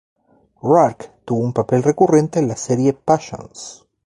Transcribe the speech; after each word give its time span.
Roark 0.63 1.15
tuvo 1.25 1.41
un 1.43 1.53
papel 1.53 1.83
recurrente 1.83 2.39
en 2.39 2.47
la 2.47 2.55
serie 2.55 2.93
"Passions". 2.93 3.85